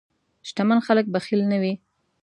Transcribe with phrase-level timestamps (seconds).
[0.47, 1.73] شتمن خلک بخیل نه وي.